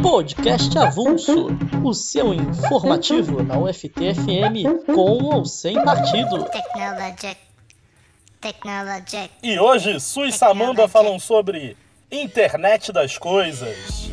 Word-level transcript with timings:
Podcast 0.00 0.78
Avulso, 0.78 1.48
o 1.82 1.92
seu 1.92 2.32
informativo 2.32 3.42
na 3.42 3.58
UFTFM 3.58 4.84
com 4.86 5.24
ou 5.24 5.44
sem 5.44 5.74
partido. 5.82 6.44
Technologic. 6.44 7.36
Technologic. 8.40 9.30
E 9.42 9.58
hoje, 9.58 9.98
Su 9.98 10.24
e 10.24 10.32
Samanda 10.32 10.86
falam 10.86 11.18
sobre 11.18 11.76
internet 12.12 12.92
das 12.92 13.18
coisas. 13.18 14.08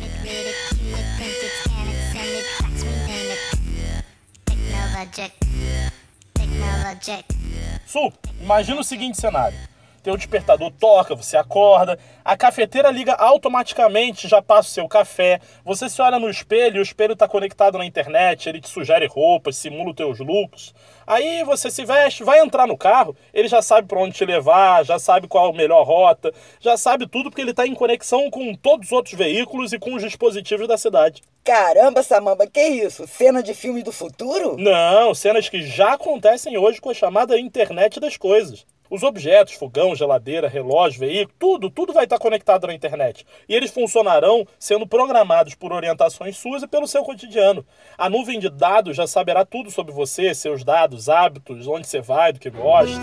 Su, 7.86 8.12
imagina 8.40 8.80
o 8.80 8.84
seguinte 8.84 9.20
cenário. 9.20 9.69
Teu 10.02 10.16
despertador 10.16 10.70
toca, 10.72 11.14
você 11.14 11.36
acorda, 11.36 11.98
a 12.24 12.36
cafeteira 12.36 12.90
liga 12.90 13.12
automaticamente, 13.12 14.26
já 14.26 14.40
passa 14.40 14.68
o 14.68 14.72
seu 14.72 14.88
café, 14.88 15.40
você 15.62 15.90
se 15.90 16.00
olha 16.00 16.18
no 16.18 16.30
espelho, 16.30 16.80
o 16.80 16.82
espelho 16.82 17.12
está 17.12 17.28
conectado 17.28 17.76
na 17.76 17.84
internet, 17.84 18.48
ele 18.48 18.60
te 18.60 18.68
sugere 18.68 19.06
roupas, 19.06 19.56
simula 19.56 19.90
os 19.90 19.96
teus 19.96 20.18
looks. 20.18 20.72
Aí 21.06 21.44
você 21.44 21.70
se 21.70 21.84
veste, 21.84 22.24
vai 22.24 22.40
entrar 22.40 22.66
no 22.66 22.78
carro, 22.78 23.14
ele 23.34 23.46
já 23.46 23.60
sabe 23.60 23.88
para 23.88 24.00
onde 24.00 24.14
te 24.14 24.24
levar, 24.24 24.84
já 24.84 24.98
sabe 24.98 25.28
qual 25.28 25.50
a 25.50 25.52
melhor 25.52 25.82
rota, 25.84 26.32
já 26.60 26.76
sabe 26.76 27.06
tudo 27.06 27.30
porque 27.30 27.42
ele 27.42 27.50
está 27.50 27.66
em 27.66 27.74
conexão 27.74 28.30
com 28.30 28.54
todos 28.54 28.86
os 28.86 28.92
outros 28.92 29.14
veículos 29.14 29.72
e 29.72 29.78
com 29.78 29.94
os 29.94 30.02
dispositivos 30.02 30.66
da 30.66 30.78
cidade. 30.78 31.22
Caramba, 31.44 32.02
Samamba, 32.02 32.46
que 32.46 32.60
isso? 32.60 33.06
Cena 33.06 33.42
de 33.42 33.54
filme 33.54 33.82
do 33.82 33.92
futuro? 33.92 34.56
Não, 34.56 35.14
cenas 35.14 35.48
que 35.48 35.62
já 35.62 35.94
acontecem 35.94 36.56
hoje 36.56 36.80
com 36.80 36.90
a 36.90 36.94
chamada 36.94 37.38
internet 37.38 37.98
das 37.98 38.16
coisas. 38.16 38.64
Os 38.90 39.04
objetos, 39.04 39.54
fogão, 39.54 39.94
geladeira, 39.94 40.48
relógio, 40.48 40.98
veículo, 40.98 41.32
tudo, 41.38 41.70
tudo 41.70 41.92
vai 41.92 42.02
estar 42.02 42.18
conectado 42.18 42.66
na 42.66 42.74
internet. 42.74 43.24
E 43.48 43.54
eles 43.54 43.70
funcionarão 43.70 44.44
sendo 44.58 44.84
programados 44.84 45.54
por 45.54 45.72
orientações 45.72 46.36
suas 46.36 46.64
e 46.64 46.66
pelo 46.66 46.88
seu 46.88 47.04
cotidiano. 47.04 47.64
A 47.96 48.10
nuvem 48.10 48.40
de 48.40 48.50
dados 48.50 48.96
já 48.96 49.06
saberá 49.06 49.44
tudo 49.44 49.70
sobre 49.70 49.92
você, 49.92 50.34
seus 50.34 50.64
dados, 50.64 51.08
hábitos, 51.08 51.68
onde 51.68 51.86
você 51.86 52.00
vai, 52.00 52.32
do 52.32 52.40
que 52.40 52.50
gosta. 52.50 53.00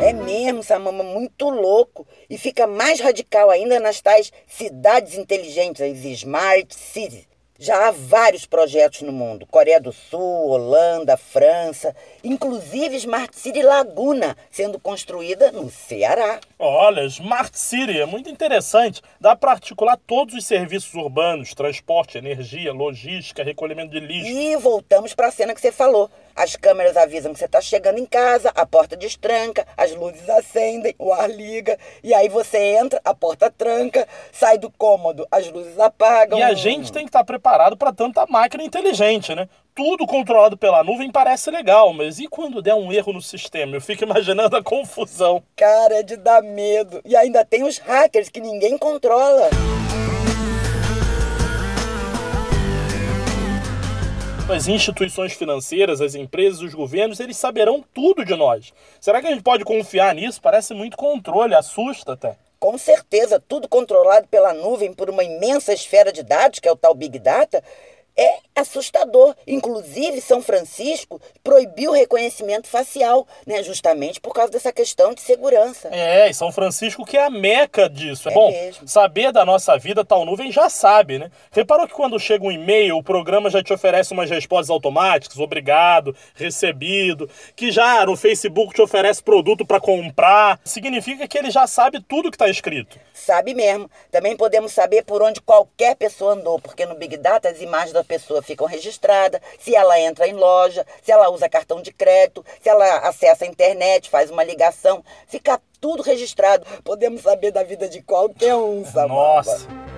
É 0.00 0.14
mesmo, 0.14 0.62
Samamba, 0.62 1.04
muito 1.04 1.50
louco. 1.50 2.06
E 2.30 2.38
fica 2.38 2.66
mais 2.66 3.00
radical 3.00 3.50
ainda 3.50 3.78
nas 3.78 4.00
tais 4.00 4.32
cidades 4.46 5.18
inteligentes, 5.18 5.82
as 5.82 6.02
Smart 6.06 6.74
Cities. 6.74 7.27
Já 7.60 7.88
há 7.88 7.90
vários 7.90 8.46
projetos 8.46 9.02
no 9.02 9.10
mundo: 9.10 9.44
Coreia 9.44 9.80
do 9.80 9.92
Sul, 9.92 10.48
Holanda, 10.48 11.16
França, 11.16 11.92
inclusive 12.22 12.94
Smart 12.94 13.36
City 13.36 13.62
Laguna, 13.62 14.36
sendo 14.48 14.78
construída 14.78 15.50
no 15.50 15.68
Ceará. 15.68 16.38
Olha, 16.56 17.04
Smart 17.06 17.58
City 17.58 18.00
é 18.00 18.06
muito 18.06 18.30
interessante. 18.30 19.02
Dá 19.20 19.34
para 19.34 19.50
articular 19.50 19.98
todos 20.06 20.36
os 20.36 20.46
serviços 20.46 20.94
urbanos: 20.94 21.52
transporte, 21.52 22.16
energia, 22.16 22.72
logística, 22.72 23.42
recolhimento 23.42 23.90
de 23.90 23.98
lixo. 23.98 24.30
E 24.30 24.56
voltamos 24.58 25.12
para 25.12 25.26
a 25.26 25.32
cena 25.32 25.52
que 25.52 25.60
você 25.60 25.72
falou. 25.72 26.08
As 26.38 26.54
câmeras 26.54 26.96
avisam 26.96 27.32
que 27.32 27.38
você 27.40 27.46
está 27.46 27.60
chegando 27.60 27.98
em 27.98 28.06
casa, 28.06 28.52
a 28.54 28.64
porta 28.64 28.96
destranca, 28.96 29.66
as 29.76 29.92
luzes 29.92 30.30
acendem, 30.30 30.94
o 30.96 31.12
ar 31.12 31.28
liga, 31.28 31.76
e 32.00 32.14
aí 32.14 32.28
você 32.28 32.76
entra, 32.76 33.00
a 33.04 33.12
porta 33.12 33.50
tranca, 33.50 34.06
sai 34.30 34.56
do 34.56 34.70
cômodo, 34.70 35.26
as 35.32 35.50
luzes 35.50 35.76
apagam. 35.80 36.38
E 36.38 36.42
a 36.44 36.54
gente 36.54 36.92
tem 36.92 37.02
que 37.02 37.08
estar 37.08 37.24
preparado 37.24 37.76
para 37.76 37.92
tanta 37.92 38.24
máquina 38.28 38.62
inteligente, 38.62 39.34
né? 39.34 39.48
Tudo 39.74 40.06
controlado 40.06 40.56
pela 40.56 40.84
nuvem 40.84 41.10
parece 41.10 41.50
legal, 41.50 41.92
mas 41.92 42.20
e 42.20 42.28
quando 42.28 42.62
der 42.62 42.74
um 42.76 42.92
erro 42.92 43.12
no 43.12 43.20
sistema? 43.20 43.74
Eu 43.74 43.80
fico 43.80 44.04
imaginando 44.04 44.56
a 44.56 44.62
confusão. 44.62 45.42
Cara, 45.56 45.96
é 45.96 46.02
de 46.04 46.16
dar 46.16 46.40
medo. 46.40 47.00
E 47.04 47.16
ainda 47.16 47.44
tem 47.44 47.64
os 47.64 47.78
hackers 47.78 48.28
que 48.28 48.40
ninguém 48.40 48.78
controla. 48.78 49.50
As 54.50 54.66
instituições 54.66 55.34
financeiras, 55.34 56.00
as 56.00 56.14
empresas, 56.14 56.62
os 56.62 56.72
governos, 56.72 57.20
eles 57.20 57.36
saberão 57.36 57.84
tudo 57.92 58.24
de 58.24 58.34
nós. 58.34 58.72
Será 58.98 59.20
que 59.20 59.26
a 59.26 59.30
gente 59.30 59.42
pode 59.42 59.62
confiar 59.62 60.14
nisso? 60.14 60.40
Parece 60.40 60.72
muito 60.72 60.96
controle, 60.96 61.54
assusta 61.54 62.14
até. 62.14 62.34
Com 62.58 62.78
certeza, 62.78 63.40
tudo 63.46 63.68
controlado 63.68 64.26
pela 64.26 64.54
nuvem 64.54 64.92
por 64.94 65.10
uma 65.10 65.22
imensa 65.22 65.74
esfera 65.74 66.10
de 66.10 66.22
dados, 66.22 66.60
que 66.60 66.66
é 66.66 66.72
o 66.72 66.76
tal 66.76 66.94
Big 66.94 67.18
Data, 67.18 67.62
é 68.18 68.38
assustador. 68.56 69.34
Inclusive, 69.46 70.20
São 70.20 70.42
Francisco 70.42 71.20
proibiu 71.44 71.92
o 71.92 71.94
reconhecimento 71.94 72.66
facial, 72.66 73.26
né, 73.46 73.62
justamente 73.62 74.20
por 74.20 74.34
causa 74.34 74.50
dessa 74.52 74.72
questão 74.72 75.14
de 75.14 75.20
segurança. 75.20 75.88
É, 75.92 76.28
e 76.28 76.34
São 76.34 76.50
Francisco 76.50 77.04
que 77.04 77.16
é 77.16 77.24
a 77.24 77.30
meca 77.30 77.88
disso. 77.88 78.28
É, 78.28 78.32
É 78.32 78.34
bom, 78.34 78.50
mesmo. 78.50 78.88
saber 78.88 79.32
da 79.32 79.44
nossa 79.44 79.78
vida, 79.78 80.04
tal 80.04 80.24
nuvem 80.24 80.50
já 80.50 80.68
sabe, 80.68 81.18
né? 81.18 81.30
Reparou 81.52 81.86
que 81.86 81.94
quando 81.94 82.18
chega 82.18 82.44
um 82.44 82.50
e-mail, 82.50 82.96
o 82.96 83.02
programa 83.02 83.48
já 83.48 83.62
te 83.62 83.72
oferece 83.72 84.12
umas 84.12 84.28
respostas 84.28 84.70
automáticas, 84.70 85.38
obrigado, 85.38 86.14
recebido, 86.34 87.30
que 87.54 87.70
já 87.70 88.04
no 88.04 88.16
Facebook 88.16 88.74
te 88.74 88.82
oferece 88.82 89.22
produto 89.22 89.64
para 89.64 89.80
comprar. 89.80 90.58
Significa 90.64 91.28
que 91.28 91.38
ele 91.38 91.50
já 91.50 91.66
sabe 91.66 92.00
tudo 92.02 92.30
que 92.30 92.36
está 92.36 92.48
escrito. 92.48 92.98
Sabe 93.12 93.54
mesmo. 93.54 93.90
Também 94.10 94.36
podemos 94.36 94.72
saber 94.72 95.04
por 95.04 95.22
onde 95.22 95.40
qualquer 95.40 95.94
pessoa 95.96 96.32
andou, 96.34 96.58
porque 96.60 96.84
no 96.86 96.94
Big 96.96 97.16
Data 97.16 97.48
as 97.48 97.60
imagens 97.60 97.92
da 97.92 98.02
pessoa 98.08 98.42
ficam 98.42 98.66
registradas, 98.66 99.40
se 99.60 99.76
ela 99.76 100.00
entra 100.00 100.26
em 100.26 100.32
loja, 100.32 100.84
se 101.02 101.12
ela 101.12 101.30
usa 101.30 101.48
cartão 101.48 101.82
de 101.82 101.92
crédito, 101.92 102.44
se 102.60 102.68
ela 102.68 102.98
acessa 103.06 103.44
a 103.44 103.48
internet, 103.48 104.08
faz 104.08 104.30
uma 104.30 104.42
ligação, 104.42 105.04
fica 105.28 105.60
tudo 105.80 106.02
registrado. 106.02 106.66
Podemos 106.82 107.22
saber 107.22 107.52
da 107.52 107.62
vida 107.62 107.88
de 107.88 108.02
qualquer 108.02 108.54
um, 108.54 108.84
Samamba. 108.84 109.14
Nossa. 109.14 109.97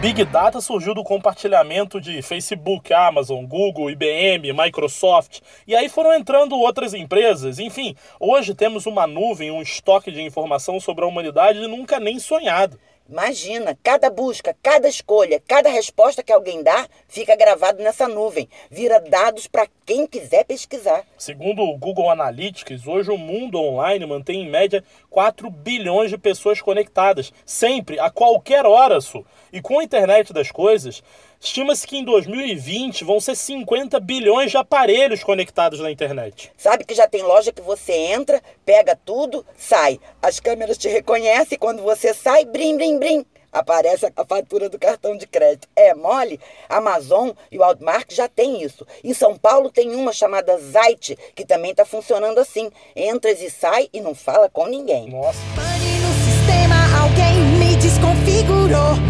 Big 0.00 0.24
Data 0.24 0.62
surgiu 0.62 0.94
do 0.94 1.04
compartilhamento 1.04 2.00
de 2.00 2.22
Facebook, 2.22 2.90
Amazon, 2.90 3.44
Google, 3.44 3.90
IBM, 3.90 4.50
Microsoft, 4.50 5.40
e 5.66 5.76
aí 5.76 5.90
foram 5.90 6.14
entrando 6.14 6.58
outras 6.58 6.94
empresas. 6.94 7.58
Enfim, 7.58 7.94
hoje 8.18 8.54
temos 8.54 8.86
uma 8.86 9.06
nuvem, 9.06 9.50
um 9.50 9.60
estoque 9.60 10.10
de 10.10 10.22
informação 10.22 10.80
sobre 10.80 11.04
a 11.04 11.06
humanidade 11.06 11.60
nunca 11.68 12.00
nem 12.00 12.18
sonhado. 12.18 12.78
Imagina, 13.10 13.76
cada 13.82 14.08
busca, 14.08 14.56
cada 14.62 14.88
escolha, 14.88 15.42
cada 15.44 15.68
resposta 15.68 16.22
que 16.22 16.32
alguém 16.32 16.62
dá 16.62 16.86
fica 17.08 17.34
gravado 17.34 17.82
nessa 17.82 18.06
nuvem. 18.06 18.48
Vira 18.70 19.00
dados 19.00 19.48
para 19.48 19.66
quem 19.84 20.06
quiser 20.06 20.44
pesquisar. 20.44 21.04
Segundo 21.18 21.60
o 21.60 21.76
Google 21.76 22.08
Analytics, 22.08 22.86
hoje 22.86 23.10
o 23.10 23.18
mundo 23.18 23.58
online 23.58 24.06
mantém 24.06 24.42
em 24.42 24.48
média 24.48 24.84
4 25.10 25.50
bilhões 25.50 26.10
de 26.10 26.18
pessoas 26.18 26.60
conectadas, 26.60 27.32
sempre, 27.44 27.98
a 27.98 28.10
qualquer 28.10 28.64
hora, 28.64 29.00
Su. 29.00 29.26
E 29.52 29.60
com 29.60 29.80
a 29.80 29.84
internet 29.84 30.32
das 30.32 30.52
coisas, 30.52 31.02
estima-se 31.40 31.86
que 31.86 31.96
em 31.96 32.04
2020 32.04 33.02
vão 33.02 33.18
ser 33.18 33.34
50 33.34 33.98
bilhões 33.98 34.50
de 34.50 34.58
aparelhos 34.58 35.24
conectados 35.24 35.80
na 35.80 35.90
internet. 35.90 36.52
Sabe 36.56 36.84
que 36.84 36.94
já 36.94 37.08
tem 37.08 37.22
loja 37.22 37.52
que 37.52 37.62
você 37.62 37.92
entra, 37.92 38.42
pega 38.64 38.94
tudo, 38.94 39.44
sai. 39.56 39.98
As 40.22 40.38
câmeras 40.38 40.76
te 40.76 40.88
reconhecem 40.88 41.56
e 41.56 41.58
quando 41.58 41.82
você 41.82 42.12
sai, 42.12 42.44
brim, 42.44 42.76
brim, 42.76 42.98
brim. 42.98 43.26
Aparece 43.52 44.06
a 44.14 44.24
fatura 44.24 44.68
do 44.68 44.78
cartão 44.78 45.16
de 45.16 45.26
crédito. 45.26 45.66
É 45.74 45.92
mole? 45.92 46.38
Amazon 46.68 47.30
e 47.50 47.58
o 47.58 47.64
Outmark 47.64 48.14
já 48.14 48.28
tem 48.28 48.62
isso. 48.62 48.86
Em 49.02 49.12
São 49.12 49.36
Paulo 49.36 49.70
tem 49.70 49.92
uma 49.96 50.12
chamada 50.12 50.56
Zite, 50.58 51.18
que 51.34 51.44
também 51.44 51.72
está 51.72 51.84
funcionando 51.84 52.38
assim. 52.38 52.70
Entras 52.94 53.40
e 53.40 53.50
sai 53.50 53.88
e 53.92 54.00
não 54.00 54.14
fala 54.14 54.48
com 54.48 54.66
ninguém. 54.66 55.08
Nossa. 55.08 55.40
Pane 55.56 55.98
no 55.98 56.12
sistema, 56.24 56.76
alguém 57.02 57.40
me 57.58 57.76
desconfigurou. 57.76 59.09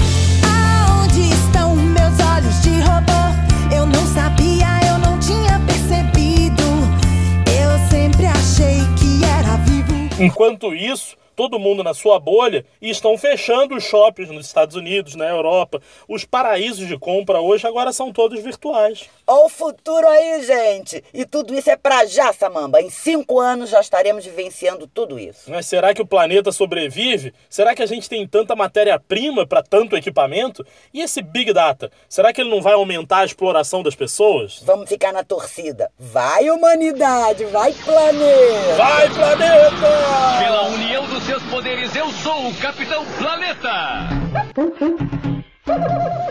Enquanto 10.20 10.74
isso, 10.74 11.16
todo 11.34 11.58
mundo 11.58 11.82
na 11.82 11.94
sua 11.94 12.18
bolha 12.18 12.64
e 12.80 12.90
estão 12.90 13.16
fechando 13.16 13.76
os 13.76 13.84
shoppings 13.84 14.30
nos 14.30 14.46
Estados 14.46 14.76
Unidos, 14.76 15.14
na 15.14 15.26
Europa. 15.26 15.80
Os 16.08 16.24
paraísos 16.24 16.86
de 16.86 16.98
compra 16.98 17.40
hoje 17.40 17.66
agora 17.66 17.92
são 17.92 18.12
todos 18.12 18.40
virtuais. 18.42 19.08
Ó 19.26 19.46
o 19.46 19.48
futuro 19.48 20.06
aí, 20.06 20.44
gente! 20.44 21.02
E 21.14 21.24
tudo 21.24 21.54
isso 21.54 21.70
é 21.70 21.76
pra 21.76 22.04
já, 22.06 22.32
Samamba. 22.32 22.80
Em 22.80 22.90
cinco 22.90 23.40
anos 23.40 23.70
já 23.70 23.80
estaremos 23.80 24.24
vivenciando 24.24 24.86
tudo 24.86 25.18
isso. 25.18 25.50
Mas 25.50 25.66
será 25.66 25.94
que 25.94 26.02
o 26.02 26.06
planeta 26.06 26.52
sobrevive? 26.52 27.32
Será 27.48 27.74
que 27.74 27.82
a 27.82 27.86
gente 27.86 28.08
tem 28.08 28.26
tanta 28.26 28.54
matéria-prima 28.56 29.46
para 29.46 29.62
tanto 29.62 29.96
equipamento? 29.96 30.66
E 30.92 31.00
esse 31.00 31.22
Big 31.22 31.52
Data? 31.52 31.90
Será 32.08 32.32
que 32.32 32.40
ele 32.40 32.50
não 32.50 32.60
vai 32.60 32.74
aumentar 32.74 33.18
a 33.18 33.24
exploração 33.24 33.82
das 33.82 33.94
pessoas? 33.94 34.60
Vamos 34.64 34.88
ficar 34.88 35.12
na 35.12 35.24
torcida. 35.24 35.90
Vai, 35.98 36.50
humanidade! 36.50 37.44
Vai, 37.46 37.72
planeta! 37.72 38.74
Vai, 38.76 39.08
planeta! 39.10 40.29
Poderes, 41.70 41.94
eu 41.94 42.10
sou 42.10 42.48
o 42.48 42.54
Capitão 42.56 43.04
Planeta! 43.16 44.08